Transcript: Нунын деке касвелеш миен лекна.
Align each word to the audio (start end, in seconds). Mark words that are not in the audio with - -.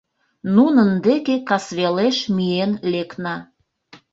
Нунын 0.55 0.89
деке 1.05 1.35
касвелеш 1.49 2.17
миен 2.35 2.71
лекна. 2.91 3.35